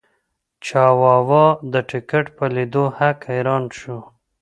[0.65, 3.97] چاواوا د ټکټ په لیدو هک حیران شو.